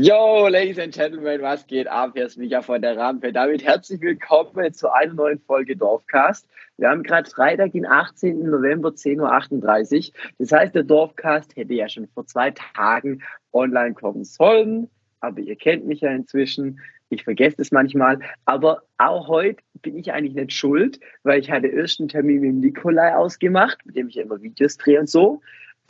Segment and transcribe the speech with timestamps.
[0.00, 2.12] Yo, Ladies and Gentlemen, was geht ab?
[2.14, 3.32] Hier ist Micha von der Rampe.
[3.32, 6.46] Damit herzlich willkommen zu einer neuen Folge Dorfcast.
[6.76, 8.48] Wir haben gerade Freitag, den 18.
[8.48, 10.14] November, 10.38 Uhr.
[10.38, 14.88] Das heißt, der Dorfcast hätte ja schon vor zwei Tagen online kommen sollen.
[15.18, 16.78] Aber ihr kennt mich ja inzwischen.
[17.08, 18.20] Ich vergesse es manchmal.
[18.44, 22.50] Aber auch heute bin ich eigentlich nicht schuld, weil ich hatte erst einen Termin mit
[22.50, 25.40] dem Nikolai ausgemacht, mit dem ich ja immer Videos drehe und so.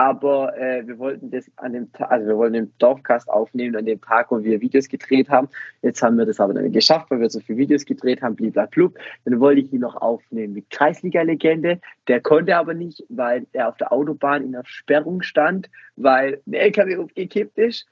[0.01, 3.85] Aber äh, wir wollten das an dem Tag, also wir wollen den Dorfcast aufnehmen an
[3.85, 5.49] dem Tag, wo wir Videos gedreht haben.
[5.83, 8.97] Jetzt haben wir das aber dann geschafft, weil wir so viele Videos gedreht haben, bliblablub.
[9.25, 11.81] Dann wollte ich ihn noch aufnehmen mit Kreisliga-Legende.
[12.07, 16.55] Der konnte aber nicht, weil er auf der Autobahn in der Sperrung stand, weil ein
[16.55, 17.89] LKW umgekippt ist.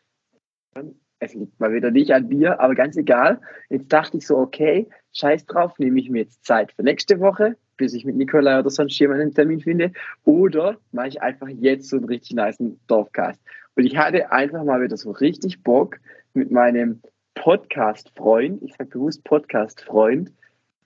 [1.19, 3.41] Es liegt mal wieder nicht an mir, aber ganz egal.
[3.69, 7.57] Jetzt dachte ich so, okay, scheiß drauf, nehme ich mir jetzt Zeit für nächste Woche
[7.77, 9.93] bis ich mit Nikolai oder sonst jemanden einen Termin finde.
[10.25, 13.41] Oder mache ich einfach jetzt so einen richtig nice Dorfcast.
[13.75, 15.99] Und ich hatte einfach mal wieder so richtig Bock
[16.35, 17.01] mit meinem
[17.35, 20.33] Podcast-Freund, ich sage bewusst Podcast-Freund,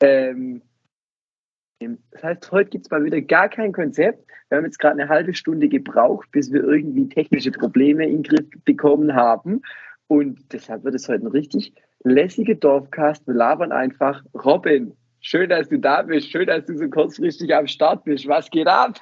[0.01, 0.63] ähm,
[2.11, 4.27] das heißt, heute gibt es mal wieder gar kein Konzept.
[4.49, 8.23] Wir haben jetzt gerade eine halbe Stunde gebraucht, bis wir irgendwie technische Probleme in den
[8.23, 9.63] Griff bekommen haben.
[10.07, 11.73] Und deshalb wird es heute ein richtig
[12.05, 13.27] lässiger Dorfcast.
[13.27, 14.23] Wir labern einfach.
[14.35, 16.31] Robin, Schön, dass du da bist.
[16.31, 18.27] Schön, dass du so kurzfristig am Start bist.
[18.27, 19.01] Was geht ab?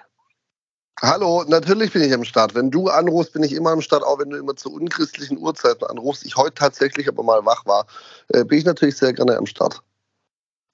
[1.00, 2.56] Hallo, natürlich bin ich am Start.
[2.56, 5.84] Wenn du anrufst, bin ich immer am Start, auch wenn du immer zu unchristlichen Uhrzeiten
[5.84, 6.27] anrufst.
[6.27, 7.86] Ich heute tatsächlich aber mal wach war,
[8.28, 9.80] äh, bin ich natürlich sehr gerne am Start.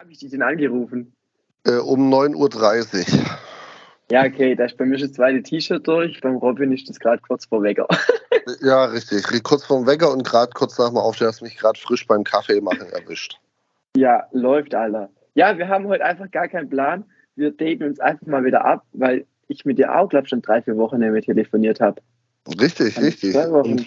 [0.01, 1.15] Habe ich dich denn angerufen?
[1.67, 3.25] Äh, um 9.30 Uhr.
[4.11, 6.21] Ja, okay, da ist bei mir schon das zweite T-Shirt durch.
[6.23, 7.87] Beim Robin ist das gerade kurz vor Wecker.
[8.63, 9.25] ja, richtig.
[9.43, 12.07] Kurz vor dem Wecker und gerade kurz nach dem Aufstehen hast du mich gerade frisch
[12.07, 13.39] beim Kaffee machen erwischt.
[13.97, 15.11] Ja, läuft, Alter.
[15.35, 17.05] Ja, wir haben heute einfach gar keinen Plan.
[17.37, 20.43] Wir daten uns einfach mal wieder ab, weil ich mit dir auch, glaube ich, schon
[20.43, 22.01] drei, vier Wochen nicht mehr telefoniert habe.
[22.61, 23.35] Richtig, also richtig.
[23.35, 23.87] Und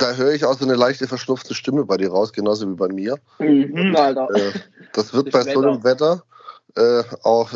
[0.00, 2.88] da höre ich auch so eine leichte verschnupfte Stimme bei dir raus, genauso wie bei
[2.88, 3.18] mir.
[3.38, 4.28] Mhm, Alter.
[4.34, 4.52] Äh,
[4.92, 6.22] das wird das bei so einem Wetter
[6.76, 7.52] äh, auch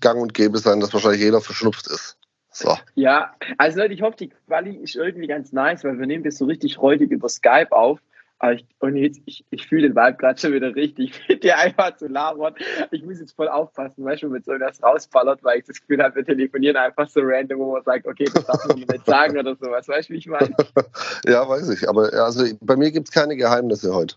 [0.00, 2.18] gang und gäbe sein, dass wahrscheinlich jeder verschnupft ist.
[2.50, 2.76] So.
[2.94, 6.36] Ja, also Leute, ich hoffe, die Quali ist irgendwie ganz nice, weil wir nehmen das
[6.36, 7.98] so richtig räudig über Skype auf.
[8.44, 11.56] Aber ich, und jetzt, ich, ich fühle den Vibe gerade schon wieder richtig, mit dir
[11.56, 12.54] einfach zu labern.
[12.90, 16.02] Ich muss jetzt voll aufpassen, weißt du, wenn so irgendwas rausballert, weil ich das Gefühl
[16.02, 19.38] habe, wir telefonieren einfach so random, wo man sagt, okay, das darf man nicht sagen
[19.38, 19.88] oder sowas.
[19.88, 20.54] Weißt du, wie ich meine?
[21.24, 21.88] ja, weiß ich.
[21.88, 24.16] Aber also bei mir gibt es keine Geheimnisse heute.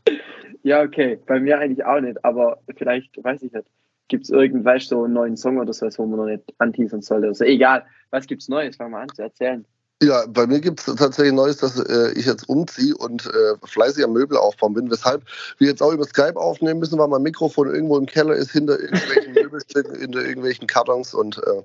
[0.64, 1.18] Ja, okay.
[1.26, 2.26] Bei mir eigentlich auch nicht.
[2.26, 3.68] Aber vielleicht, weiß ich nicht,
[4.10, 7.28] gibt es irgendwann so einen neuen Song oder so, wo man noch nicht anteasern sollte.
[7.28, 7.86] Also egal.
[8.10, 8.76] Was gibt es Neues?
[8.76, 9.66] Fang mal an zu erzählen.
[10.02, 14.04] Ja, bei mir gibt es tatsächlich Neues, dass äh, ich jetzt umziehe und äh, fleißig
[14.04, 15.24] am Möbel aufbauen bin, weshalb
[15.58, 18.80] wir jetzt auch über Skype aufnehmen müssen, weil mein Mikrofon irgendwo im Keller ist, hinter
[18.80, 21.64] irgendwelchen Möbelstücken, hinter irgendwelchen Kartons und äh,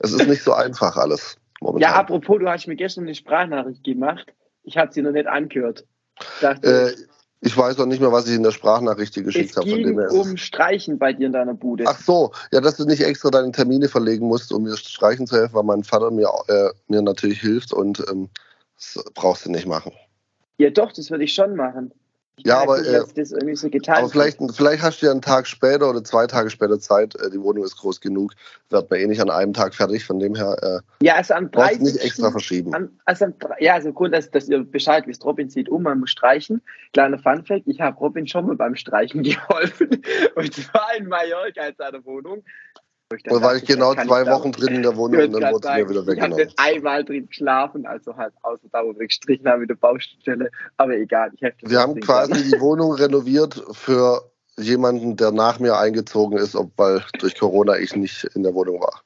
[0.00, 1.36] es ist nicht so einfach alles.
[1.62, 1.92] Momentan.
[1.92, 4.34] Ja, apropos, du hast mir gestern eine Sprachnachricht gemacht.
[4.64, 5.86] Ich habe sie noch nicht angehört.
[6.40, 6.96] Dachte, äh,
[7.44, 9.68] ich weiß noch nicht mehr, was ich in der Sprachnachricht geschickt habe.
[9.68, 11.84] Es ging um Streichen bei dir in deiner Bude.
[11.88, 15.36] Ach so, ja, dass du nicht extra deine Termine verlegen musst, um mir streichen zu
[15.36, 18.28] helfen, weil mein Vater mir, äh, mir natürlich hilft und ähm,
[18.76, 19.92] das brauchst du nicht machen.
[20.58, 21.92] Ja, doch, das würde ich schon machen.
[22.38, 23.36] Ja, aber, äh, so
[23.88, 27.14] aber vielleicht, vielleicht, hast du ja einen Tag später oder zwei Tage später Zeit.
[27.16, 28.32] Äh, die Wohnung ist groß genug,
[28.70, 30.04] wird man eh nicht an einem Tag fertig.
[30.04, 31.82] Von dem her äh, ja, also am 30.
[31.82, 32.74] nicht extra verschieben.
[32.74, 36.00] Am, also am, ja, also Grund, dass, dass ihr Bescheid wisst, Robin zieht um, man
[36.00, 36.62] muss streichen.
[36.94, 40.02] Kleiner Funfact, ich habe Robin schon mal beim Streichen geholfen.
[40.34, 42.42] Und zwar in Mallorca in seiner Wohnung.
[43.24, 45.88] Da war ich genau zwei Wochen drin in der Wohnung und dann wurde es mir
[45.90, 46.48] wieder weggenommen.
[46.48, 49.76] Ich habe einmal drin geschlafen, also halt außer da, wo wir gestrichen haben mit der
[49.76, 50.50] Baustelle.
[50.76, 52.42] Aber egal, ich hefte Wir haben quasi an.
[52.42, 54.22] die Wohnung renoviert für
[54.58, 58.80] jemanden, der nach mir eingezogen ist, ob, weil durch Corona ich nicht in der Wohnung
[58.80, 59.02] war.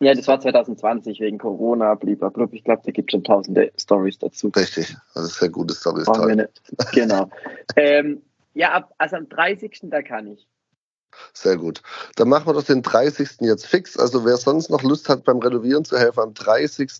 [0.00, 2.48] Ja, das war 2020 wegen Corona, blablabla.
[2.50, 4.48] Ich glaube, da gibt es schon tausende Stories dazu.
[4.48, 6.06] Richtig, das ist sehr gute Stories.
[6.92, 7.30] Genau.
[7.76, 8.20] ähm,
[8.54, 9.78] ja, ab, also am 30.
[9.84, 10.48] da kann ich.
[11.32, 11.82] Sehr gut.
[12.16, 13.40] Dann machen wir doch den 30.
[13.40, 13.98] jetzt fix.
[13.98, 16.90] Also wer sonst noch Lust hat, beim Renovieren zu helfen, am 30.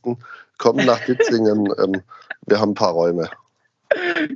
[0.59, 1.67] kommt nach Ditzingen.
[1.79, 2.03] ähm,
[2.47, 3.31] wir haben ein paar Räume.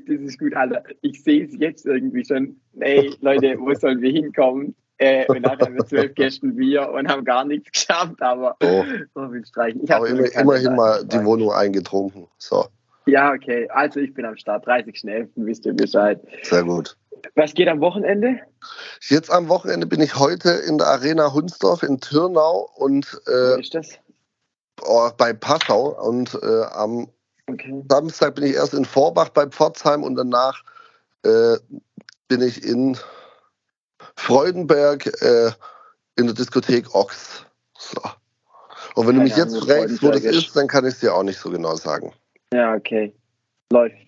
[0.06, 0.82] Das ist gut, Alter.
[1.00, 2.60] Ich sehe es jetzt irgendwie schon.
[2.80, 4.74] Ey, Leute, wo sollen wir hinkommen?
[4.98, 8.84] Äh, und nachher haben wir zwölf Gäste Bier und haben gar nichts geschafft, aber oh.
[9.15, 9.84] so viel streichen.
[9.84, 12.27] Ich aber immer, immerhin mal die Wohnung eingetrunken.
[12.39, 12.66] So.
[13.06, 13.68] Ja, okay.
[13.68, 14.66] Also ich bin am Start.
[14.66, 15.28] 30.11.
[15.36, 16.21] wisst ihr Bescheid.
[16.42, 16.97] Sehr gut.
[17.34, 18.40] Was geht am Wochenende?
[19.08, 23.74] Jetzt am Wochenende bin ich heute in der Arena Hunsdorf in Türnau und äh, ist
[23.74, 23.98] das?
[24.82, 27.08] Oh, bei Passau und äh, am
[27.48, 27.82] okay.
[27.88, 30.62] Samstag bin ich erst in Vorbach bei Pforzheim und danach
[31.24, 31.56] äh,
[32.28, 32.98] bin ich in
[34.16, 35.50] Freudenberg äh,
[36.16, 37.46] in der Diskothek Ochs.
[37.78, 38.00] So.
[38.94, 41.14] Und wenn ja, du mich jetzt fragst, wo das ist, dann kann ich es dir
[41.14, 42.12] auch nicht so genau sagen.
[42.52, 43.14] Ja, okay.
[43.70, 44.05] Läuft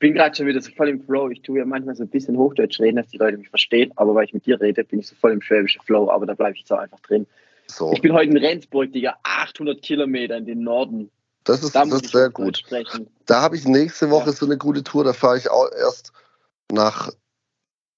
[0.00, 1.28] bin gerade schon wieder so voll im Flow.
[1.30, 4.14] Ich tue ja manchmal so ein bisschen Hochdeutsch reden, dass die Leute mich verstehen, aber
[4.14, 6.54] weil ich mit dir rede, bin ich so voll im schwäbischen Flow, aber da bleibe
[6.54, 7.26] ich jetzt auch einfach drin.
[7.68, 7.92] So.
[7.92, 11.10] Ich bin heute in Rendsburg, Digga, 800 Kilometer in den Norden.
[11.44, 12.58] Das ist, Da das ist sehr gut.
[12.58, 13.08] Sprechen.
[13.26, 14.32] Da habe ich nächste Woche Ja.
[14.32, 15.04] so eine gute Tour.
[15.04, 16.12] Da fahre ich auch erst
[16.72, 17.10] nach,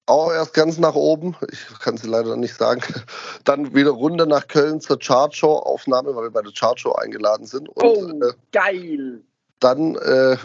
[0.06, 1.34] auch erst ganz nach oben.
[1.50, 2.82] Ich kann sie leider nicht sagen.
[3.44, 7.68] Dann wieder runter nach Köln zur Chartshow-Aufnahme, weil wir bei der Chartshow eingeladen sind.
[7.68, 9.22] Und Oh, äh, geil.
[9.60, 10.36] dann äh,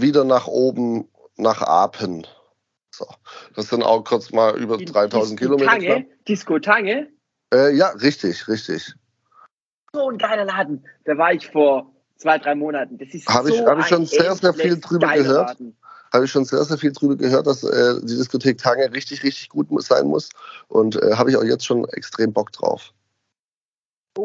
[0.00, 2.26] wieder nach oben nach Apen.
[2.90, 3.06] So.
[3.54, 5.78] Das sind auch kurz mal über In 3000 Disco Kilometer.
[5.78, 5.94] knapp.
[5.96, 7.08] Tange, Disco Tange.
[7.52, 8.94] Äh, ja, richtig, richtig.
[9.92, 10.84] So ein geiler Laden.
[11.04, 12.98] Da war ich vor zwei, drei Monaten.
[12.98, 15.48] Das ist Hab ich- so hab ich ein schon sehr, sehr viel drüber gehört.
[15.48, 15.76] Laden.
[16.12, 19.48] Habe ich schon sehr, sehr viel drüber gehört, dass äh, die Diskothek Tange richtig, richtig
[19.50, 20.30] gut sein muss.
[20.68, 22.92] Und äh, habe ich auch jetzt schon extrem Bock drauf.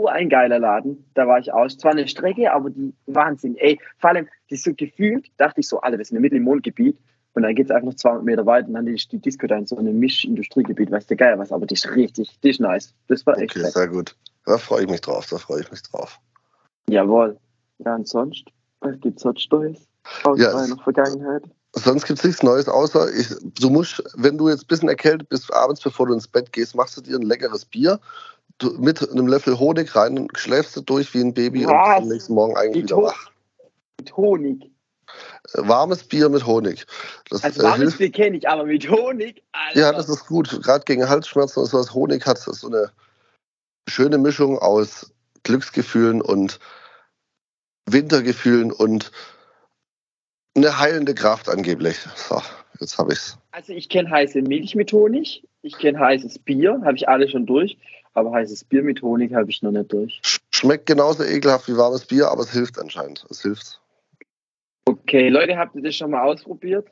[0.07, 1.05] Ein geiler Laden.
[1.13, 1.67] Da war ich auch.
[1.67, 3.55] Zwar eine Strecke, aber die Wahnsinn.
[3.57, 6.43] Ey, vor allem, die so gefühlt, dachte ich so, alle, wir sind im Mittel im
[6.43, 6.97] Mondgebiet.
[7.33, 9.55] Und dann geht es einfach noch 200 Meter weiter und dann ist die Disco da
[9.55, 12.93] in so einem Mischindustriegebiet, weißt du, geil was, aber die ist richtig, die ist nice.
[13.07, 13.71] Das war echt Okay, fett.
[13.73, 14.15] sehr gut.
[14.45, 16.19] Da freue ich mich drauf, da freue ich mich drauf.
[16.89, 17.37] Jawohl.
[17.79, 18.45] Ja, und sonst?
[18.81, 19.87] Was gibt's sonst Neues?
[20.23, 21.43] Aus Ja, meiner Vergangenheit?
[21.73, 23.29] Sonst gibt es nichts Neues, außer ich,
[23.61, 26.75] du musst, wenn du jetzt ein bisschen erkältet bist, abends bevor du ins Bett gehst,
[26.75, 28.01] machst du dir ein leckeres Bier
[28.77, 31.87] mit einem Löffel Honig rein und schläfst du durch wie ein Baby und Was?
[31.87, 33.31] bist am nächsten Morgen eigentlich Mit, wieder wach.
[33.99, 34.63] mit Honig.
[35.53, 36.85] Äh, Warmes Bier mit Honig.
[37.29, 39.79] Das, Also äh, warmes hilft, Bier kenne ich, aber mit Honig, Alter.
[39.79, 40.49] ja, das ist gut.
[40.63, 41.93] Gerade gegen Halsschmerzen und sowas.
[41.93, 42.91] Honig hat so eine
[43.87, 45.11] schöne Mischung aus
[45.43, 46.59] Glücksgefühlen und
[47.87, 49.11] Wintergefühlen und
[50.55, 51.97] eine heilende Kraft angeblich.
[52.15, 52.41] So,
[52.79, 53.37] jetzt habe ich's.
[53.51, 57.45] Also ich kenne heiße Milch mit Honig, ich kenne heißes Bier, habe ich alle schon
[57.45, 57.77] durch,
[58.13, 60.19] aber heißes Bier mit Honig habe ich noch nicht durch.
[60.23, 63.25] Sch- Schmeckt genauso ekelhaft wie warmes Bier, aber es hilft anscheinend.
[63.29, 63.79] Es hilft.
[64.85, 66.87] Okay, Leute, habt ihr das schon mal ausprobiert?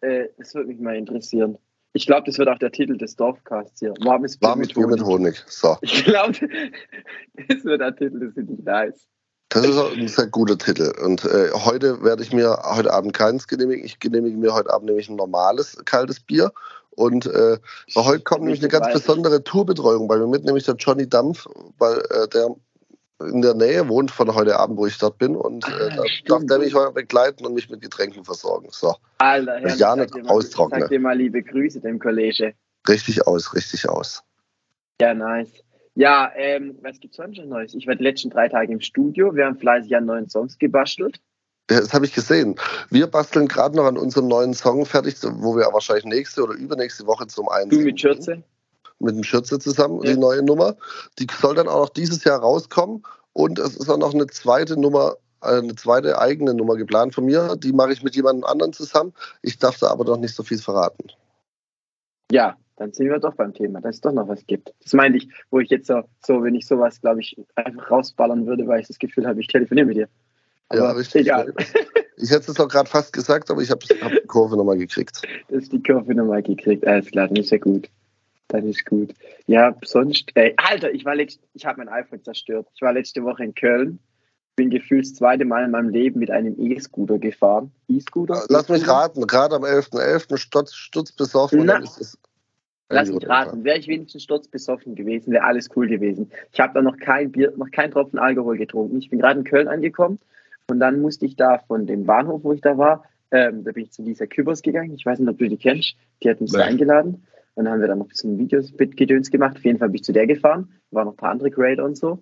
[0.00, 1.58] Äh, das würde mich mal interessieren.
[1.94, 3.92] Ich glaube, das wird auch der Titel des Dorfcasts hier.
[4.00, 4.98] Warmes Bier Warmes mit Bier Honig.
[4.98, 5.44] mit Honig.
[5.46, 5.76] So.
[5.82, 6.32] Ich glaube,
[7.48, 9.08] das wird der Titel, das finde ich nice.
[9.50, 10.90] Das ist auch ein sehr guter Titel.
[11.04, 13.84] Und äh, heute werde ich mir heute Abend keins genehmigen.
[13.84, 16.52] Ich genehmige mir heute Abend nämlich ein normales kaltes Bier.
[16.96, 17.58] Und äh,
[17.94, 21.46] heute kommt nämlich eine ganz besondere Tourbetreuung bei mir mit, nämlich der Johnny Dampf,
[21.78, 22.48] weil äh, der
[23.30, 25.36] in der Nähe wohnt von heute Abend, wo ich dort bin.
[25.36, 28.66] Und äh, Ah, da darf der mich heute begleiten und mich mit Getränken versorgen.
[28.72, 30.80] So, Alter, Herr, Ja, sag nicht dir mal- austrocknen.
[30.80, 32.54] Sag dir mal liebe Grüße dem Kollege.
[32.88, 34.22] richtig aus, richtig aus.
[35.00, 35.52] Ja, nice.
[35.94, 37.74] Ja, ähm, was gibt's sonst noch Neues?
[37.74, 39.34] Ich war die letzten drei Tage im Studio.
[39.36, 41.20] Wir haben fleißig an neuen Songs gebastelt.
[41.68, 42.56] Das habe ich gesehen.
[42.90, 47.06] Wir basteln gerade noch an unserem neuen Song fertig, wo wir wahrscheinlich nächste oder übernächste
[47.06, 48.42] Woche zum einen Du mit Schürze.
[48.98, 50.12] mit dem Schürze zusammen, Ja.
[50.12, 50.76] die neue Nummer.
[51.18, 53.02] Die soll dann auch noch dieses Jahr rauskommen.
[53.32, 57.24] Und es ist auch noch eine zweite Nummer, äh, eine zweite eigene Nummer geplant von
[57.24, 57.56] mir.
[57.56, 59.14] Die mache ich mit jemandem anderen zusammen.
[59.40, 61.08] Ich darf da aber noch nicht so viel verraten.
[62.30, 64.72] Ja, dann sind wir doch beim Thema, dass es doch noch was gibt.
[64.82, 68.46] Das meinte ich, wo ich jetzt so, so wenn ich sowas, glaube ich, einfach rausballern
[68.46, 70.08] würde, weil ich das Gefühl habe, ich telefoniere mit dir.
[70.72, 71.22] Aber ja, richtig.
[71.22, 71.52] egal,
[72.16, 75.22] Ich hätte es auch gerade fast gesagt, aber ich habe hab die Kurve nochmal gekriegt.
[75.48, 76.86] dass die Kurve nochmal gekriegt.
[76.86, 77.90] Alles klar, dann ist ja gut.
[78.48, 79.12] Dann ist gut.
[79.46, 82.68] Ja, sonst, ey, Alter, ich war letzt, ich habe mein iPhone zerstört.
[82.74, 83.98] Ich war letzte Woche in Köln.
[84.54, 87.72] Bin gefühlt das zweite Mal in meinem Leben mit einem E-Scooter gefahren.
[87.88, 88.44] E-Scooter?
[88.48, 90.36] Lass mich raten, gerade am 11.11.
[90.36, 92.18] Sturz, sturzbesoffen und Na, ist.
[92.90, 96.30] Lass mich raten, wäre ich wenigstens sturzbesoffen gewesen, wäre alles cool gewesen.
[96.52, 98.98] Ich habe da noch kein Bier, noch kein Tropfen Alkohol getrunken.
[98.98, 100.18] Ich bin gerade in Köln angekommen
[100.68, 103.84] und dann musste ich da von dem Bahnhof, wo ich da war, ähm, da bin
[103.84, 104.94] ich zu Lisa Kübers gegangen.
[104.94, 105.96] Ich weiß nicht, ob du die kennst.
[106.22, 106.58] Die hat uns Nee.
[106.58, 107.26] da eingeladen.
[107.54, 109.56] Und dann haben wir dann noch ein bisschen Videos mit Gedöns gemacht.
[109.56, 110.68] Auf jeden Fall bin ich zu der gefahren.
[110.90, 112.18] Waren noch ein paar andere Creator und so.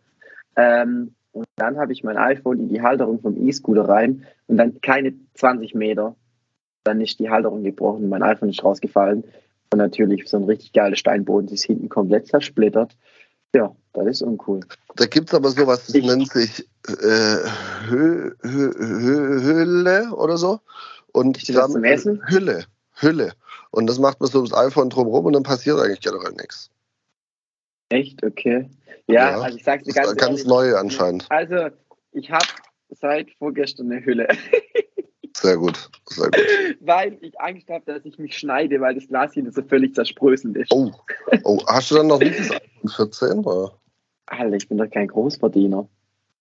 [0.57, 4.81] Ähm, und dann habe ich mein iPhone in die Halterung vom E-Scooter rein und dann
[4.81, 6.17] keine 20 Meter.
[6.85, 9.25] Dann ist die Halterung gebrochen, mein iPhone ist rausgefallen.
[9.73, 12.97] Und natürlich so ein richtig geiler Steinboden, die ist hinten komplett zersplittert.
[13.55, 14.61] Ja, das ist uncool.
[14.97, 17.37] Da gibt es aber sowas, das Ich- nennt sich äh,
[17.89, 20.61] Hü Hü Hülle oder so.
[21.13, 22.23] Und Ist das zum Essen?
[22.29, 23.33] Hülle, Hülle.
[23.71, 26.71] Und das macht man so ums iPhone drumherum und dann passiert eigentlich generell nichts.
[27.91, 28.23] Echt?
[28.25, 28.69] Okay.
[29.09, 30.47] Ja, Ja, also ich sag's dir ganz ganz ehrlich.
[30.47, 31.27] neu anscheinend.
[31.31, 31.69] Also,
[32.13, 32.47] ich habe
[32.91, 34.29] seit vorgestern eine Hülle,
[35.37, 36.37] Sehr gut, sehr gut.
[36.81, 40.57] weil ich Angst habe, dass ich mich schneide, weil das Glas hier so völlig zerspröselt
[40.57, 40.73] ist.
[40.73, 40.91] Oh,
[41.45, 43.39] oh, hast du dann noch nicht das iPhone 14?
[43.45, 43.73] Oder?
[44.31, 45.89] Alter, ich bin doch kein Großverdiener.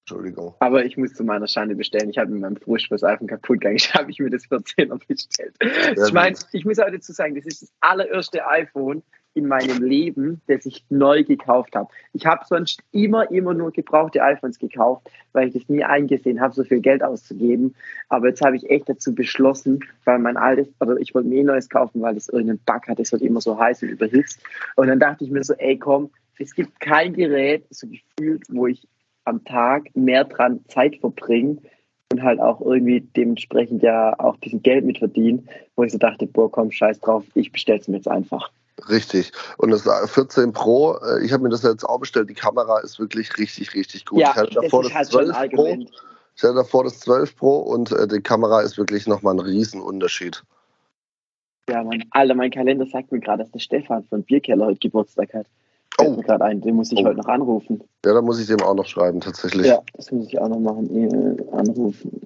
[0.01, 0.55] Entschuldigung.
[0.60, 2.10] Aber ich muss zu meiner Schande bestellen.
[2.10, 3.75] Ich habe mit meinem Frisch das iPhone kaputt gegangen.
[3.75, 5.55] Ich habe ich mir das 14er bestellt.
[5.60, 9.03] Ich meine, ich muss auch dazu sagen, das ist das allererste iPhone
[9.36, 11.89] in meinem Leben, das ich neu gekauft habe.
[12.13, 16.55] Ich habe sonst immer, immer nur gebrauchte iPhones gekauft, weil ich das nie eingesehen habe,
[16.55, 17.75] so viel Geld auszugeben.
[18.10, 21.43] Aber jetzt habe ich echt dazu beschlossen, weil mein altes, oder ich wollte mir eh
[21.43, 24.41] neues kaufen, weil es irgendeinen Bug hat, es wird immer so heiß und überhitzt.
[24.75, 28.67] Und dann dachte ich mir so, ey komm, es gibt kein Gerät, so gefühlt, wo
[28.67, 28.88] ich
[29.25, 31.58] am Tag mehr dran Zeit verbringe
[32.12, 35.98] und halt auch irgendwie dementsprechend ja auch ein bisschen Geld mit verdienen, wo ich so
[35.98, 38.51] dachte, boah, komm, scheiß drauf, ich bestell's mir jetzt einfach.
[38.88, 39.31] Richtig.
[39.58, 42.98] Und das 14 Pro, äh, ich habe mir das jetzt auch bestellt, die Kamera ist
[42.98, 44.19] wirklich richtig, richtig gut.
[44.19, 45.77] Ja, ich hatte davor das, halt 12 Pro.
[46.36, 50.43] Ich hatte davor das 12 Pro und äh, die Kamera ist wirklich nochmal ein Riesenunterschied.
[51.69, 52.05] Ja, Mann.
[52.12, 55.46] Alter, mein Kalender sagt mir gerade, dass der Stefan von Bierkeller heute Geburtstag hat.
[56.08, 56.15] Oh.
[56.15, 57.06] mir gerade ein, den muss ich oh.
[57.06, 57.84] heute noch anrufen.
[58.06, 59.68] Ja, da muss ich dem auch noch schreiben, tatsächlich.
[59.68, 60.89] Ja, das muss ich auch noch machen.
[60.96, 62.22] Äh, anrufen.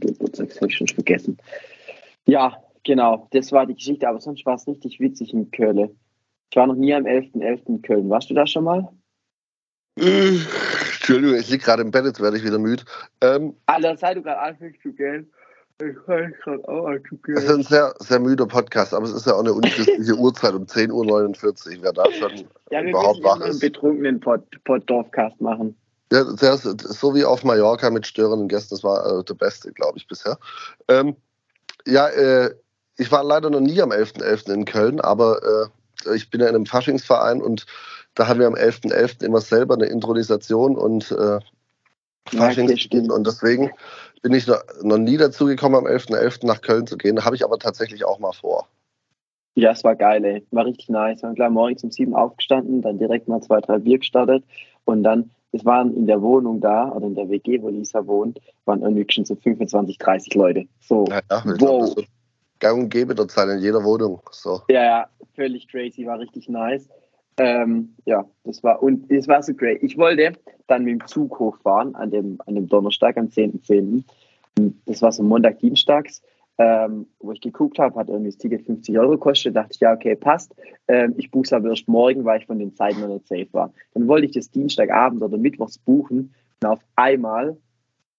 [0.00, 1.38] Geburtstag habe ich schon vergessen.
[2.26, 5.90] Ja, genau, das war die Geschichte, aber sonst war es richtig witzig in Köln.
[6.50, 7.40] Ich war noch nie am 11.11.
[7.40, 7.68] .11.
[7.68, 8.10] in Köln.
[8.10, 8.88] Warst du da schon mal?
[9.96, 12.84] Entschuldigung, ich liege gerade im Bett, jetzt werde ich wieder müde.
[13.22, 15.30] Ähm, Alter, sei du gerade anfängst zu gehen.
[15.78, 19.34] Ich kann gerade auch Es ist ein sehr, sehr müder Podcast, aber es ist ja
[19.34, 21.82] auch eine unchristliche Uhrzeit um 10.49 Uhr.
[21.82, 23.44] Wer da schon ja, überhaupt wach ist.
[23.44, 25.76] einen betrunkenen Pod, Pod Dorfcast machen.
[26.10, 29.98] Ja, sehr, so wie auf Mallorca mit störenden Gästen, das war äh, der beste, glaube
[29.98, 30.38] ich, bisher.
[30.88, 31.16] Ähm,
[31.86, 32.54] ja, äh,
[32.96, 34.22] ich war leider noch nie am 11.11.
[34.22, 34.54] .11.
[34.54, 35.70] in Köln, aber
[36.06, 37.66] äh, ich bin ja in einem Faschingsverein und
[38.14, 38.92] da haben wir am 11.11.
[38.92, 39.24] .11.
[39.24, 41.40] immer selber eine Intronisation und äh,
[42.28, 43.70] Faschingsspiel ja, und deswegen
[44.26, 46.10] bin ich noch, noch nie dazu gekommen, am 11.11.
[46.10, 46.46] .11.
[46.46, 47.24] nach Köln zu gehen.
[47.24, 48.66] Habe ich aber tatsächlich auch mal vor.
[49.54, 50.44] Ja, es war geil, ey.
[50.50, 51.22] War richtig nice.
[51.22, 54.42] Wir haben gleich morgens um sieben aufgestanden, dann direkt mal zwei, drei Bier gestartet
[54.84, 58.40] und dann, es waren in der Wohnung da, oder in der WG, wo Lisa wohnt,
[58.64, 60.64] waren irgendwie schon so 25, 30 Leute.
[60.80, 61.86] So, ja, ja, wow.
[61.86, 62.02] So
[62.58, 64.20] gang und gäbe dort sein in jeder Wohnung.
[64.32, 64.62] So.
[64.68, 65.06] Ja, ja,
[65.36, 66.88] völlig crazy, war richtig nice.
[67.38, 69.82] Ähm, ja, das war, und es war so great.
[69.82, 70.32] Ich wollte
[70.66, 74.04] dann mit dem Zug hochfahren an dem, an dem Donnerstag, am 10.10.
[74.58, 74.72] .10.
[74.86, 76.22] Das war so Montag, Dienstags,
[76.58, 79.54] ähm, wo ich geguckt habe, hat irgendwie das Ticket 50 Euro gekostet.
[79.54, 80.54] Dachte ich, ja, okay, passt.
[80.88, 83.48] Ähm, ich buche es aber erst morgen, weil ich von den Zeiten noch nicht safe
[83.52, 83.72] war.
[83.92, 87.58] Dann wollte ich das Dienstagabend oder Mittwochs buchen und auf einmal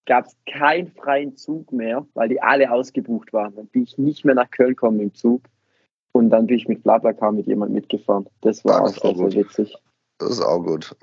[0.06, 3.54] gab es keinen freien Zug mehr, weil die alle ausgebucht waren.
[3.56, 5.42] Dann bin ich nicht mehr nach Köln gekommen im Zug.
[6.12, 8.26] Und dann bin ich mit Blablacar mit jemandem mitgefahren.
[8.40, 9.76] Das war das auch, sehr, sehr witzig.
[10.18, 10.96] Das ist auch gut.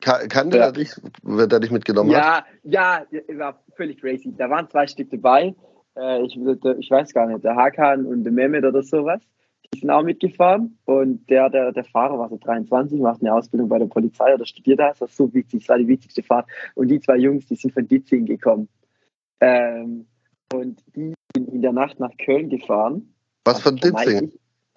[0.00, 0.70] Kann, kann ja.
[0.70, 0.90] der dich,
[1.22, 2.44] der dich mitgenommen ja, hat?
[2.62, 4.34] Ja, ja, war völlig crazy.
[4.36, 5.54] Da waren zwei Stück dabei.
[5.96, 9.20] Äh, ich, ich weiß gar nicht, der Hakan und der Mehmet oder sowas.
[9.72, 10.78] Die sind auch mitgefahren.
[10.84, 14.44] Und der, der, der Fahrer war so 23, macht eine Ausbildung bei der Polizei oder
[14.44, 14.88] studiert da.
[14.88, 16.48] Das war so witzig, das war die witzigste Fahrt.
[16.74, 18.68] Und die zwei Jungs, die sind von Ditzing gekommen.
[19.40, 20.06] Ähm,
[20.52, 23.13] und die sind in der Nacht nach Köln gefahren
[23.44, 24.32] was von Ditzing?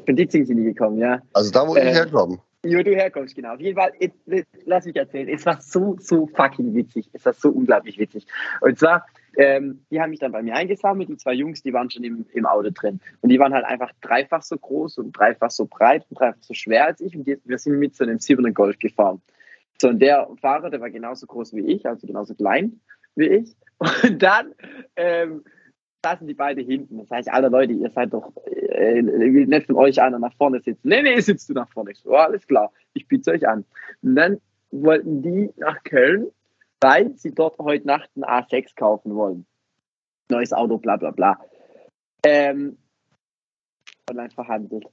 [0.05, 1.21] Von Ditzing sind die gekommen, ja.
[1.33, 2.39] Also da, wo äh, ich herkomme.
[2.63, 3.53] Wo du herkommst, genau.
[3.53, 4.17] Auf jeden Fall, jetzt,
[4.65, 5.29] lass mich erzählen.
[5.29, 7.09] Es war so, so fucking witzig.
[7.13, 8.25] Es war so unglaublich witzig.
[8.62, 9.05] Und zwar,
[9.38, 11.07] ähm, die haben mich dann bei mir eingesammelt.
[11.09, 13.00] Die zwei Jungs, die waren schon im, im Auto drin.
[13.21, 16.53] Und die waren halt einfach dreifach so groß und dreifach so breit und dreifach so
[16.53, 17.15] schwer als ich.
[17.15, 19.21] Und die, wir sind mit so einem silbernen Golf gefahren.
[19.79, 22.81] So, und der Fahrer, der war genauso groß wie ich, also genauso klein
[23.15, 23.55] wie ich.
[24.03, 24.53] Und dann
[24.95, 25.43] ähm,
[26.03, 26.97] saßen die beide hinten.
[26.97, 28.31] Das heißt, alle Leute, ihr seid doch
[28.77, 30.88] äh, nicht von euch einer nach vorne sitzen.
[30.88, 31.91] Nee, nee, sitzt du nach vorne.
[31.91, 33.65] Ich so, alles klar, ich biete euch an.
[34.01, 34.41] Und dann
[34.72, 36.27] wollten die nach Köln,
[36.81, 39.46] weil sie dort heute Nacht ein A6 kaufen wollen.
[40.29, 41.39] Neues Auto, bla bla bla.
[42.25, 42.77] Ähm,
[44.10, 44.86] online verhandelt.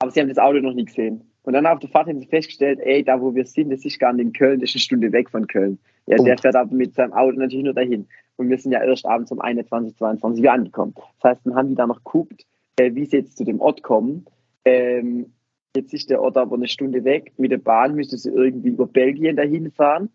[0.00, 1.30] Aber sie haben das Auto noch nie gesehen.
[1.42, 3.98] Und dann auf der Fahrt haben sie festgestellt, ey, da wo wir sind, das ist
[3.98, 5.78] gar nicht in Köln, das ist eine Stunde weg von Köln.
[6.06, 6.24] Ja, oh.
[6.24, 8.06] der fährt aber mit seinem Auto natürlich nur dahin.
[8.36, 10.94] Und wir sind ja erst abends um 21, 22 Uhr angekommen.
[10.94, 12.46] Das heißt, dann haben die da noch geguckt,
[12.78, 14.24] äh, wie sie jetzt zu dem Ort kommen.
[14.64, 15.32] Ähm,
[15.76, 17.32] jetzt ist der Ort aber eine Stunde weg.
[17.36, 20.10] Mit der Bahn müsste sie irgendwie über Belgien dahin fahren.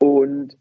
[0.00, 0.56] Und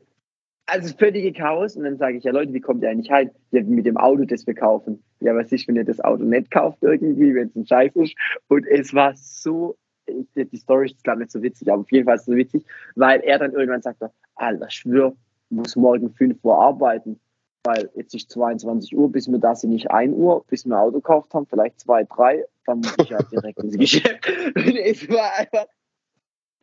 [0.67, 1.75] also völlige Chaos.
[1.75, 3.31] Und dann sage ich, ja Leute, wie kommt ihr eigentlich heim?
[3.51, 5.03] Ja, mit dem Auto, das wir kaufen.
[5.19, 8.15] Ja, was ist, wenn ihr das Auto nicht kauft irgendwie, wenn es ein Scheiß ist?
[8.47, 9.75] Und es war so,
[10.07, 12.63] die Story ist gar nicht so witzig, aber auf jeden Fall so witzig,
[12.95, 15.15] weil er dann irgendwann sagte, Alter, schwör,
[15.49, 17.19] muss morgen 5 Uhr arbeiten,
[17.67, 20.79] weil jetzt ist 22 Uhr, bis wir da sind nicht 1 Uhr, bis wir ein
[20.79, 24.25] Auto gekauft haben, vielleicht 2, 3, dann muss ich halt direkt ins Geschäft.
[24.55, 25.65] es war einfach.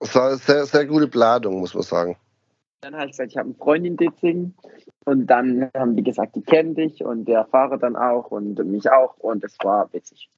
[0.01, 2.17] Das war eine sehr, sehr gute Planung, muss man sagen.
[2.81, 4.55] Dann habe ich gesagt, ich habe eine Freundin in Ditzing
[5.05, 8.91] und dann haben die gesagt, die kennen dich und der Fahrer dann auch und mich
[8.91, 10.31] auch und es war witzig.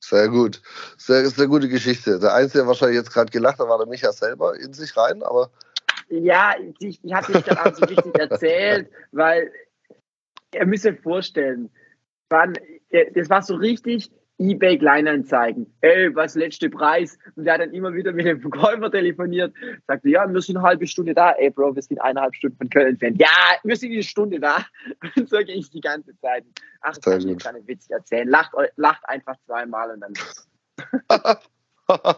[0.00, 0.62] Sehr gut.
[0.96, 2.18] Sehr, sehr gute Geschichte.
[2.18, 5.22] Der Einzige, der wahrscheinlich jetzt gerade gelacht hat, war der Micha selber in sich rein,
[5.22, 5.50] aber
[6.10, 9.50] ja, ich, ich hatte nicht dann auch so richtig erzählt, weil
[10.54, 11.70] ihr müsst euch vorstellen,
[12.28, 12.54] wann,
[13.14, 15.72] das war so richtig, eBay Kleinanzeigen.
[15.80, 17.16] Ey, was letzte Preis?
[17.36, 19.54] Und der hat dann immer wieder mit dem Verkäufer telefoniert.
[19.86, 21.30] Sagte, ja, wir sind eine halbe Stunde da.
[21.32, 23.20] Ey, Bro, wir sind eineinhalb Stunden von Köln entfernt.
[23.20, 23.28] Ja,
[23.62, 24.66] wir sind eine Stunde da.
[25.16, 26.44] Und so gehe ich die ganze Zeit.
[26.80, 28.28] Ach, das kann ich gar nicht witzig erzählen.
[28.28, 30.12] Lacht, lacht einfach zweimal und dann.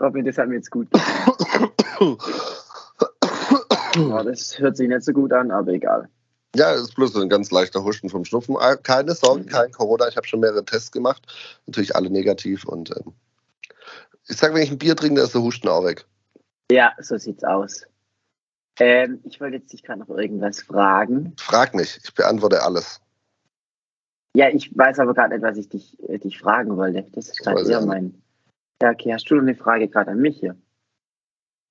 [0.00, 0.88] Robin, das hat mir jetzt gut
[3.96, 6.08] oh, Das hört sich nicht so gut an, aber egal.
[6.54, 8.56] Ja, es ist bloß ein ganz leichter Huschen vom Schnupfen.
[8.58, 10.08] Ah, keine Sorgen, kein Corona.
[10.08, 11.22] Ich habe schon mehrere Tests gemacht.
[11.66, 12.64] Natürlich alle negativ.
[12.66, 13.14] Und ähm,
[14.28, 16.04] ich sage, wenn ich ein Bier trinke, dann ist der Husten auch weg.
[16.70, 17.86] Ja, so sieht's aus.
[18.78, 21.34] Ähm, ich wollte jetzt dich gerade noch irgendwas fragen.
[21.38, 23.00] Frag mich, ich beantworte alles.
[24.34, 27.06] Ja, ich weiß aber gerade nicht, was ich dich, äh, dich fragen wollte.
[27.12, 28.22] Das ist gerade eher mein.
[28.82, 30.56] Ja, okay, hast du noch eine Frage gerade an mich hier?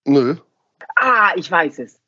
[0.06, 0.38] Nö.
[0.96, 2.01] Ah, ich weiß es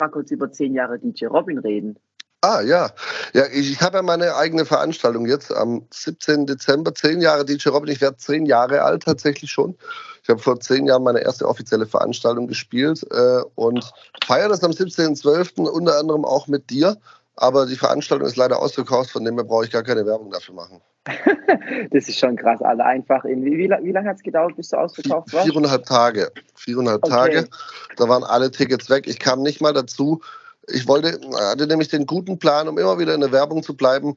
[0.00, 1.98] mal kurz über zehn Jahre DJ Robin reden.
[2.40, 2.90] Ah ja,
[3.32, 6.46] ja ich, ich habe ja meine eigene Veranstaltung jetzt am 17.
[6.46, 7.90] Dezember, zehn Jahre DJ Robin.
[7.90, 9.76] Ich werde zehn Jahre alt tatsächlich schon.
[10.22, 13.90] Ich habe vor zehn Jahren meine erste offizielle Veranstaltung gespielt äh, und
[14.24, 15.68] feiere das am 17.12.
[15.68, 16.96] unter anderem auch mit dir.
[17.34, 20.54] Aber die Veranstaltung ist leider ausverkauft, von dem her brauche ich gar keine Werbung dafür
[20.54, 20.80] machen.
[21.90, 22.62] das ist schon krass.
[22.62, 25.46] Alle einfach in wie, wie, wie lange hat es gedauert, bis du ausverkauft warst?
[25.46, 26.30] Viereinhalb Tage.
[26.54, 27.12] Viereinhalb okay.
[27.12, 27.48] Tage.
[27.96, 29.06] Da waren alle Tickets weg.
[29.06, 30.20] Ich kam nicht mal dazu.
[30.66, 34.16] Ich wollte, hatte nämlich den guten Plan, um immer wieder in der Werbung zu bleiben,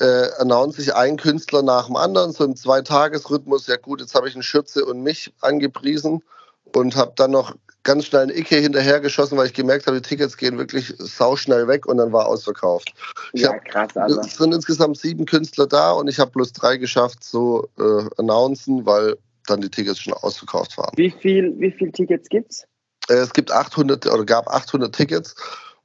[0.00, 3.66] äh, announce sich ein Künstler nach dem anderen, so im Zweitagesrhythmus.
[3.66, 6.22] Ja gut, jetzt habe ich einen Schürze und mich angepriesen
[6.74, 10.36] und habe dann noch ganz schnell ein Icke hinterhergeschossen, weil ich gemerkt habe, die Tickets
[10.36, 12.92] gehen wirklich sauschnell weg und dann war ausverkauft.
[13.32, 13.96] Ja, hab, krass.
[13.96, 14.20] Also.
[14.20, 18.84] Es sind insgesamt sieben Künstler da und ich habe bloß drei geschafft zu äh, announcen,
[18.84, 20.92] weil dann die Tickets schon ausverkauft waren.
[20.96, 22.66] Wie viel, wie viel Tickets gibt's?
[23.08, 25.34] Äh, es gibt 800 oder gab 800 Tickets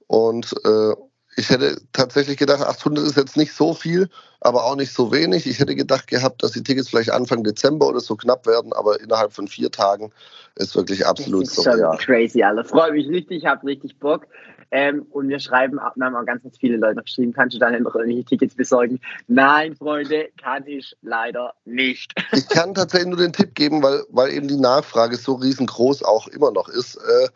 [0.07, 0.93] und äh,
[1.35, 4.09] ich hätte tatsächlich gedacht, 800 ist jetzt nicht so viel,
[4.39, 5.47] aber auch nicht so wenig.
[5.47, 8.99] Ich hätte gedacht gehabt, dass die Tickets vielleicht Anfang Dezember oder so knapp werden, aber
[8.99, 10.11] innerhalb von vier Tagen
[10.55, 11.63] ist wirklich absolut so.
[11.63, 12.63] Das ist schon crazy, alle.
[12.63, 14.27] Freue mich richtig, ich habe richtig Bock.
[14.75, 17.93] Ähm, und wir schreiben, haben auch ganz, ganz viele Leute geschrieben, kannst du dann noch
[17.93, 18.99] irgendwelche Tickets besorgen?
[19.27, 22.11] Nein, Freunde, kann ich leider nicht.
[22.33, 26.27] Ich kann tatsächlich nur den Tipp geben, weil, weil eben die Nachfrage so riesengroß auch
[26.27, 26.95] immer noch ist.
[26.95, 27.27] Äh,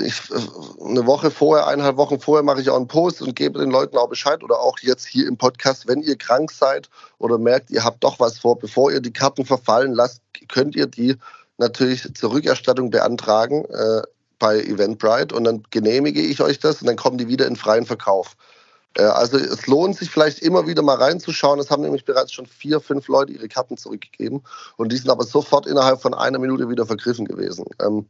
[0.00, 0.20] ich,
[0.84, 3.96] eine Woche vorher, eineinhalb Wochen vorher mache ich auch einen Post und gebe den Leuten
[3.96, 7.84] auch Bescheid oder auch jetzt hier im Podcast, wenn ihr krank seid oder merkt, ihr
[7.84, 11.16] habt doch was vor, bevor ihr die Karten verfallen lasst, könnt ihr die
[11.58, 14.02] natürlich zur Rückerstattung beantragen äh,
[14.38, 17.86] bei Eventbrite und dann genehmige ich euch das und dann kommen die wieder in freien
[17.86, 18.36] Verkauf.
[18.96, 21.60] Äh, also es lohnt sich vielleicht immer wieder mal reinzuschauen.
[21.60, 24.42] Es haben nämlich bereits schon vier, fünf Leute ihre Karten zurückgegeben
[24.76, 27.66] und die sind aber sofort innerhalb von einer Minute wieder vergriffen gewesen.
[27.80, 28.08] Ähm,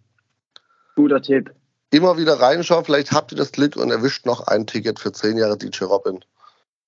[0.97, 1.53] Guter Tipp
[1.94, 2.85] immer wieder reinschauen.
[2.85, 6.24] Vielleicht habt ihr das Glück und erwischt noch ein Ticket für zehn Jahre DJ Robin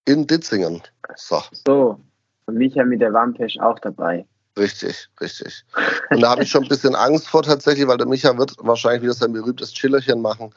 [0.04, 0.82] in Ditzingen.
[1.16, 1.42] So.
[1.66, 2.00] So.
[2.46, 4.26] Und Micha mit der Wampesch auch dabei.
[4.58, 5.64] Richtig, richtig.
[6.10, 9.02] Und da habe ich schon ein bisschen Angst vor tatsächlich, weil der Micha wird wahrscheinlich
[9.02, 10.54] wieder sein berühmtes Chillerchen machen.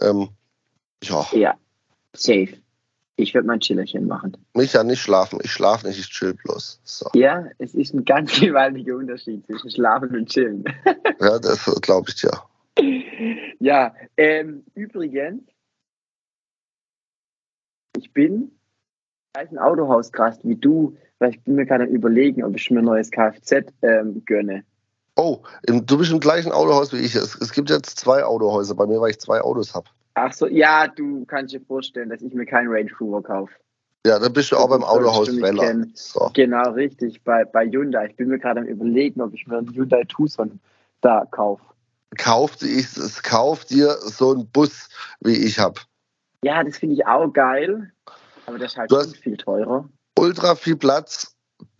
[0.00, 0.30] Ähm,
[1.02, 1.24] ja.
[1.32, 1.54] Ja,
[2.14, 2.56] safe.
[3.18, 4.36] Ich werde mein Chillerchen machen.
[4.52, 5.38] Micha, nicht schlafen.
[5.42, 6.80] Ich schlafe nicht, ich chill bloß.
[6.84, 7.08] So.
[7.14, 10.64] Ja, es ist ein ganz gewaltiger Unterschied zwischen Schlafen und Chillen.
[11.20, 12.30] ja, das glaube ich dir.
[12.32, 12.46] Ja.
[13.58, 15.42] Ja, ähm, übrigens,
[17.96, 18.52] ich bin
[19.32, 22.84] gleichen Autohaus krass wie du, weil ich bin mir gerade überlegen, ob ich mir ein
[22.84, 24.64] neues Kfz ähm, gönne.
[25.16, 27.14] Oh, du bist im gleichen Autohaus wie ich.
[27.14, 29.88] Es, es gibt jetzt zwei Autohäuser bei mir, weil ich zwei Autos habe.
[30.14, 33.52] Ach so, ja, du kannst dir vorstellen, dass ich mir keinen Range Rover kaufe.
[34.06, 35.86] Ja, dann bist du auch beim Autohaus Weller.
[35.94, 36.30] So.
[36.34, 38.08] Genau, richtig, bei, bei Hyundai.
[38.08, 40.60] Ich bin mir gerade am überlegen, ob ich mir einen Hyundai Tucson
[41.00, 41.62] da kaufe
[42.16, 42.86] kauft, ich,
[43.22, 44.88] kauft dir so einen Bus,
[45.20, 45.80] wie ich habe.
[46.42, 47.90] Ja, das finde ich auch geil.
[48.46, 49.88] Aber das ist halt viel teurer.
[50.18, 51.34] Ultra viel Platz.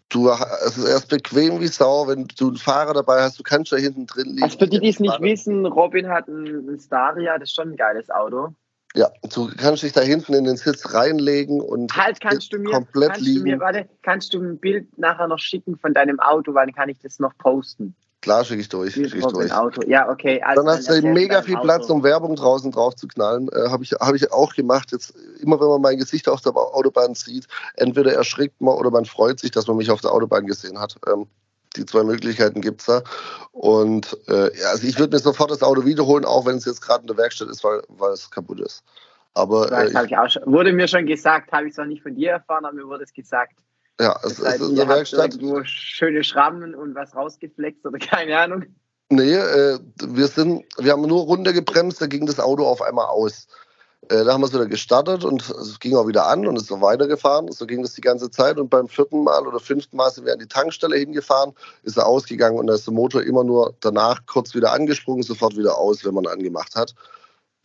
[0.09, 3.39] Du, es ist erst bequem wie Sau, wenn du einen Fahrer dabei hast.
[3.39, 4.43] Du kannst da hinten drin liegen.
[4.43, 7.77] Also für die, die es nicht wissen, Robin hat einen Staria, das ist schon ein
[7.77, 8.55] geiles Auto.
[8.95, 12.71] Ja, du kannst dich da hinten in den Sitz reinlegen und halt, kannst du mir,
[12.71, 13.45] komplett kannst liegen.
[13.45, 16.75] Du mir, warte, kannst du ein Bild nachher noch schicken von deinem Auto, weil dann
[16.75, 17.95] kann ich das noch posten.
[18.23, 18.95] Klar, schicke ich durch.
[18.95, 19.53] Schick ich durch.
[19.53, 19.83] Auto.
[19.87, 20.43] Ja, okay.
[20.43, 23.49] Also dann hast du mega viel Platz, um Werbung draußen drauf zu knallen.
[23.53, 24.91] Äh, Habe ich, hab ich auch gemacht.
[24.93, 29.05] Jetzt immer, wenn man mein Gesicht auf der Autobahn sieht, entweder erschrickt man oder man
[29.05, 30.97] freut sich, dass man mich auf der Autobahn gesehen hat.
[31.07, 31.27] Ähm,
[31.77, 33.03] die zwei Möglichkeiten gibt es da.
[33.53, 36.81] Und äh, ja, also ich würde mir sofort das Auto wiederholen, auch wenn es jetzt
[36.81, 38.83] gerade in der Werkstatt ist, weil, weil es kaputt ist.
[39.35, 42.15] Aber äh, ich, ich auch schon, wurde mir schon gesagt, habe ich zwar nicht von
[42.15, 43.53] dir erfahren, aber mir wurde es gesagt.
[44.01, 45.35] Ja, es ist in der Werkstatt.
[45.35, 48.65] Irgendwo schöne Schrammen und was rausgeflext oder keine Ahnung.
[49.09, 53.47] Nee, äh, wir sind, wir haben nur runtergebremst, da ging das Auto auf einmal aus.
[54.09, 56.67] Äh, da haben wir es wieder gestartet und es ging auch wieder an und ist
[56.67, 57.51] so weitergefahren.
[57.51, 58.59] So ging das die ganze Zeit.
[58.59, 62.07] Und beim vierten Mal oder fünften Mal sind wir an die Tankstelle hingefahren, ist er
[62.07, 66.05] ausgegangen und da ist der Motor immer nur danach kurz wieder angesprungen, sofort wieder aus,
[66.05, 66.95] wenn man angemacht hat.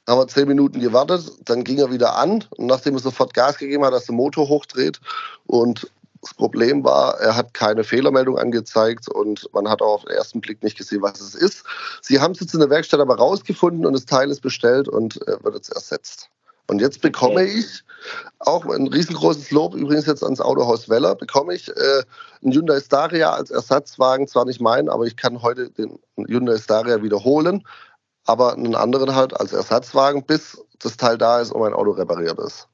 [0.07, 3.57] Haben wir zehn Minuten gewartet, dann ging er wieder an und nachdem er sofort Gas
[3.57, 4.99] gegeben hat, dass der Motor hochdreht
[5.45, 10.15] und das Problem war, er hat keine Fehlermeldung angezeigt und man hat auch auf den
[10.15, 11.63] ersten Blick nicht gesehen, was es ist.
[12.01, 15.19] Sie haben es jetzt in der Werkstatt aber rausgefunden und das Teil ist bestellt und
[15.27, 16.29] äh, wird jetzt ersetzt.
[16.67, 17.59] Und jetzt bekomme okay.
[17.59, 17.83] ich
[18.39, 22.03] auch ein riesengroßes Lob übrigens jetzt ans Autohaus Weller, bekomme ich äh,
[22.43, 27.01] einen Hyundai Staria als Ersatzwagen, zwar nicht meinen, aber ich kann heute den Hyundai Staria
[27.01, 27.67] wiederholen,
[28.25, 32.39] aber einen anderen halt als Ersatzwagen, bis das Teil da ist und mein Auto repariert
[32.39, 32.67] ist.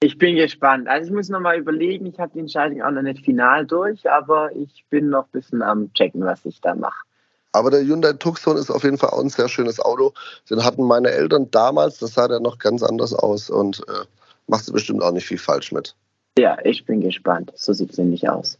[0.00, 0.88] Ich bin gespannt.
[0.88, 2.06] Also ich muss noch mal überlegen.
[2.06, 5.62] Ich habe die Entscheidung auch noch nicht final durch, aber ich bin noch ein bisschen
[5.62, 7.04] am checken, was ich da mache.
[7.52, 10.12] Aber der Hyundai Tucson ist auf jeden Fall auch ein sehr schönes Auto.
[10.50, 14.04] Den hatten meine Eltern damals, das sah ja noch ganz anders aus und äh,
[14.46, 15.96] machst du bestimmt auch nicht viel falsch mit.
[16.38, 17.52] Ja, ich bin gespannt.
[17.54, 18.58] So sieht es nämlich aus.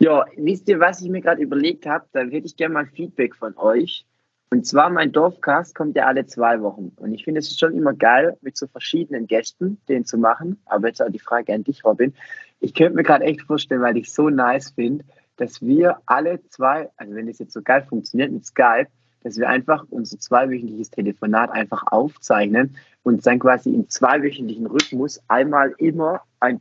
[0.00, 2.06] Ja, wisst ihr, was ich mir gerade überlegt habe?
[2.12, 4.06] Da hätte ich gerne mal Feedback von euch.
[4.52, 6.90] Und zwar mein Dorfcast kommt ja alle zwei Wochen.
[6.96, 10.60] Und ich finde es schon immer geil, mit so verschiedenen Gästen den zu machen.
[10.66, 12.12] Aber jetzt auch die Frage an dich, Robin.
[12.58, 15.04] Ich könnte mir gerade echt vorstellen, weil ich so nice finde,
[15.36, 18.88] dass wir alle zwei, also wenn das jetzt so geil funktioniert mit Skype,
[19.22, 25.74] dass wir einfach unser zweiwöchentliches Telefonat einfach aufzeichnen und dann quasi im zweiwöchentlichen Rhythmus einmal
[25.78, 26.60] immer ein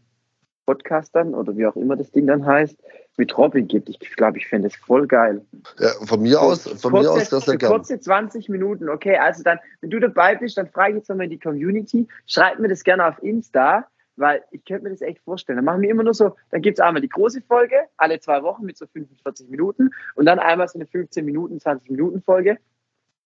[0.69, 2.77] Podcast dann oder wie auch immer das Ding dann heißt,
[3.17, 3.89] mit Robin gibt.
[3.89, 5.43] Ich glaube, ich fände es voll geil.
[5.79, 7.75] Ja, von mir aus, von kurze, mir aus das sehr gerne.
[7.75, 9.17] Kurze 20 Minuten, okay.
[9.17, 12.07] Also dann, wenn du dabei bist, dann frage ich jetzt nochmal in die Community.
[12.27, 15.57] Schreib mir das gerne auf Insta, weil ich könnte mir das echt vorstellen.
[15.57, 18.43] Dann machen wir immer nur so, dann gibt es einmal die große Folge, alle zwei
[18.43, 22.59] Wochen mit so 45 Minuten und dann einmal so eine 15 Minuten, 20 Minuten Folge,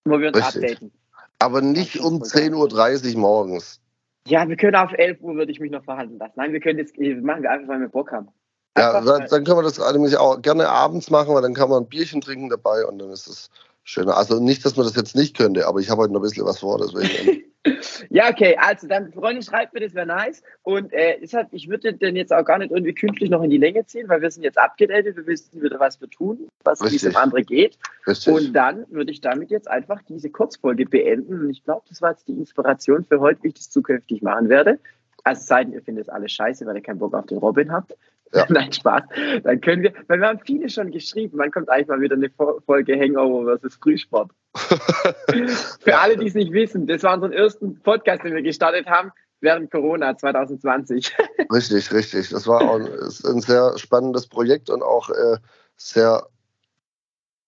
[0.05, 0.75] wo wir uns Richtig.
[0.75, 0.91] updaten.
[1.39, 3.82] Aber nicht um 10.30 Uhr morgens.
[4.27, 6.33] Ja, wir können auf 11 Uhr, würde ich mich noch verhandeln lassen.
[6.35, 8.29] Nein, wir können das machen wir einfach, weil wir Bock haben.
[8.75, 11.69] Einfach, ja, dann, dann können wir das nämlich auch gerne abends machen, weil dann kann
[11.69, 13.49] man ein Bierchen trinken dabei und dann ist es
[13.83, 14.17] schöner.
[14.17, 16.45] Also nicht, dass man das jetzt nicht könnte, aber ich habe heute noch ein bisschen
[16.45, 17.43] was vor, deswegen.
[18.09, 20.43] ja, okay, also dann, Freunde, schreibt mir, das wäre nice.
[20.63, 23.57] Und äh, deshalb, ich würde den jetzt auch gar nicht irgendwie künstlich noch in die
[23.57, 26.95] Länge ziehen, weil wir sind jetzt abgedatet, wir wissen wieder, was wir tun, was wie
[26.95, 27.77] es andere geht.
[28.07, 28.33] Richtig.
[28.33, 31.41] Und dann würde ich damit jetzt einfach diese Kurzfolge beenden.
[31.41, 34.49] Und ich glaube, das war jetzt die Inspiration für heute, wie ich das zukünftig machen
[34.49, 34.79] werde.
[35.23, 37.95] Also seid ihr findet es alles scheiße, weil ihr keinen Bock auf den Robin habt.
[38.33, 38.45] Ja.
[38.49, 39.03] Nein, Spaß.
[39.43, 42.29] Dann können wir, weil wir haben viele schon geschrieben, wann kommt eigentlich mal wieder eine
[42.65, 44.31] Folge Hangover versus Frühsport.
[44.55, 49.11] Für alle, die es nicht wissen, das war unser ersten Podcast, den wir gestartet haben
[49.41, 51.15] während Corona 2020.
[51.51, 52.29] richtig, richtig.
[52.29, 55.37] Das war auch ein sehr spannendes Projekt und auch äh,
[55.75, 56.27] sehr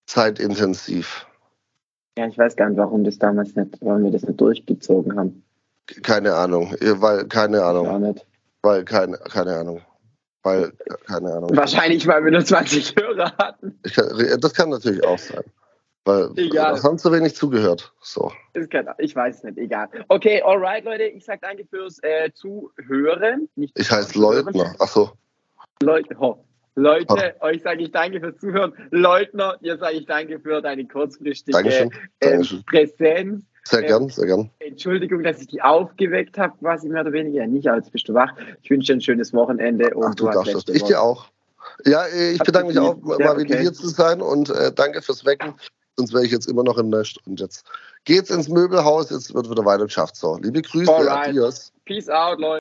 [0.06, 1.26] zeitintensiv.
[2.18, 5.44] Ja, ich weiß gar nicht, warum das damals nicht, warum wir das nicht durchgezogen haben.
[6.04, 8.16] Keine Ahnung, weil keine Ahnung.
[8.62, 9.82] Weil keine, keine Ahnung.
[10.46, 10.74] Weil,
[11.08, 11.58] keine Ahnung.
[11.58, 13.80] Wahrscheinlich, weil wir nur 20 Hörer hatten.
[13.96, 15.44] Kann, das kann natürlich auch sein.
[16.04, 16.84] Weil egal.
[16.84, 17.92] haben zu wenig zugehört.
[18.00, 18.32] So.
[18.70, 19.90] Kann, ich weiß nicht, egal.
[20.08, 21.06] Okay, alright, Leute.
[21.06, 23.50] Ich sage danke fürs äh, Zuhören.
[23.56, 24.76] Nicht ich heiße Leutner.
[24.78, 25.14] Achso.
[25.82, 26.46] Leute, oh.
[26.76, 27.46] Leute, oh.
[27.46, 28.74] euch sage ich danke fürs Zuhören.
[28.92, 31.90] Leutner, dir sage ich danke für deine kurzfristige Dankeschön.
[32.20, 32.64] Äh, Dankeschön.
[32.66, 33.44] Präsenz.
[33.68, 34.50] Sehr ähm, gern, sehr gern.
[34.60, 37.46] Entschuldigung, dass ich die aufgeweckt habe, quasi mehr oder weniger.
[37.48, 38.32] nicht, als bist du wach.
[38.62, 39.94] Ich wünsche dir ein schönes Wochenende.
[39.96, 40.76] Und Ach, du, du darfst das.
[40.76, 41.28] Ich dir auch.
[41.86, 43.62] Ja, ich Hat bedanke mich auch, mal wieder okay.
[43.62, 45.56] hier zu sein und äh, danke fürs Wecken.
[45.98, 47.20] Sonst wäre ich jetzt immer noch im Nest.
[47.26, 47.66] Und jetzt
[48.04, 49.10] geht's ins Möbelhaus.
[49.10, 50.16] Jetzt wird wieder weiter geschafft.
[50.16, 50.94] So, liebe Grüße.
[50.94, 51.30] Alright.
[51.30, 51.72] Adios.
[51.86, 52.54] Peace out, Leute.